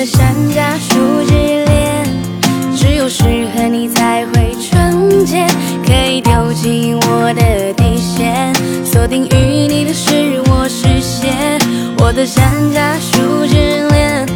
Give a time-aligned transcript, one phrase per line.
[0.00, 2.06] 的山楂树之恋，
[2.74, 3.22] 只有适
[3.54, 5.46] 合你才会纯洁，
[5.84, 8.50] 可以丢弃我的底线，
[8.82, 9.36] 锁定与
[9.68, 11.60] 你的是我视线。
[11.98, 14.26] 我的山楂树之恋，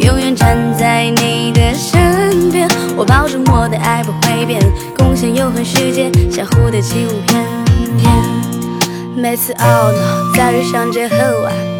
[0.00, 4.60] 永远站在你的身边，我保证我的爱不会变，
[4.96, 5.64] 共享永恒。
[5.64, 7.40] 时间像蝴蝶起舞翩
[8.02, 8.12] 翩，
[9.14, 11.77] 每次懊恼在于相见恨晚。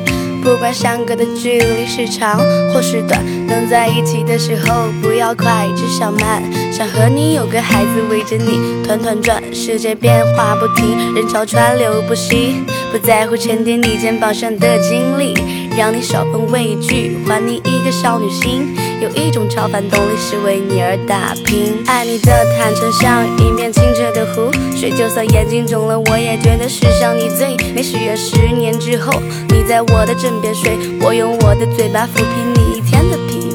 [0.48, 2.38] 不管相隔的距离是长
[2.72, 6.42] 或是短，能在一起的时候不要快，只想慢。
[6.72, 12.64] 想和你有个孩子围着你团团转，世界变化不停，人潮川流不息。
[12.90, 15.34] 不在乎沉淀你肩膀上的经历，
[15.78, 18.74] 让你少份畏惧，还你一个少女心。
[19.00, 21.84] 有一种超凡动力是为你而打拼。
[21.86, 27.80] 爱你的坦诚像一面清澈的湖水，就算眼睛肿了，我也觉得世上你最美。
[27.80, 33.47] 许愿十年之后，你在我的枕边睡，我用我的嘴巴抚平你一天的疲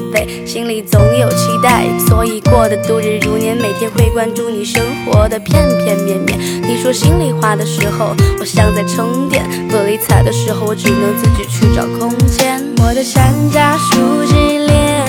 [0.46, 6.38] 心里总有期待，所以过得度日如年，每天会关注你生活的片片面面。
[6.62, 12.62] 你说心里话的时候，我像在充电；不理睬的时候，我只能自己去找空间。
[12.78, 14.34] 我的山楂树之
[14.66, 15.04] 恋，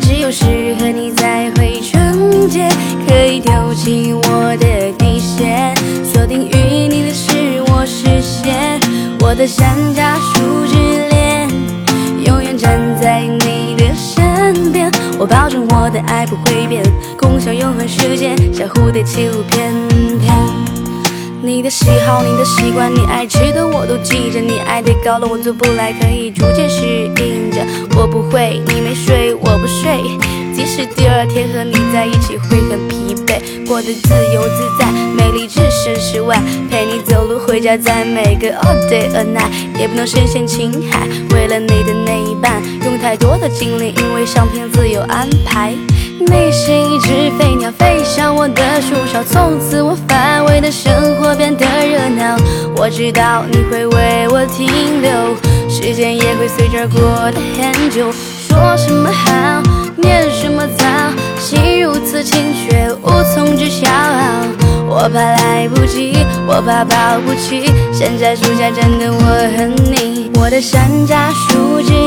[0.00, 2.68] 只有适合你才会纯洁，
[3.06, 5.74] 可以丢弃我的底线，
[6.04, 8.80] 锁定与你的是我视线。
[9.20, 10.93] 我的山楂树之
[15.34, 16.80] 保证我的爱不会变，
[17.18, 19.74] 共享永恒世界，像蝴蝶起舞翩
[20.20, 20.32] 翩。
[21.42, 24.40] 你的喜好，你的习惯，你爱吃的我都记着。
[24.40, 26.86] 你爱的高冷，我做不来，可以逐渐适
[27.18, 27.60] 应着。
[27.96, 30.00] 我不会，你没睡，我不睡。
[30.54, 36.40] 即使第二天和你在一起会很疲惫，过得自由自在，美丽置身事外。
[36.70, 39.50] 陪你走路回家，在每个 all day a night，
[39.80, 41.08] 也不能深陷情海。
[41.34, 41.92] 为了你的，
[43.14, 45.72] 太多的精力，因为上天自有安排。
[46.18, 52.36] 你是一只飞鸟，飞向我的树梢，从此我乏味的生活变得热闹。
[52.76, 54.66] 我知道你会为我停
[55.00, 55.12] 留，
[55.68, 58.10] 时间也会随着过得很久。
[58.48, 59.62] 说什么好，
[59.96, 60.84] 念什么糟，
[61.38, 63.86] 心如此轻却无从知晓。
[64.88, 66.16] 我怕来不及，
[66.48, 69.22] 我怕保不齐，山楂树下站的我
[69.56, 72.03] 和你，我的山楂树之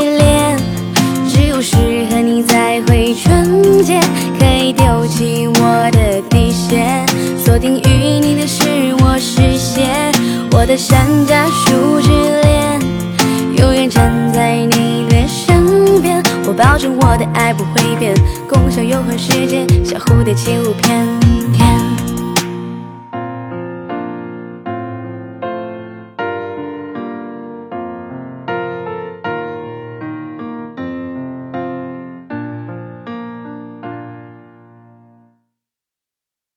[10.68, 12.10] 的山楂树之
[12.42, 12.78] 恋，
[13.56, 18.14] 永远站在你的身边，我保证我的爱不会变，
[18.46, 21.06] 共享永恒时间，像蝴蝶起舞翩
[21.54, 21.67] 翩。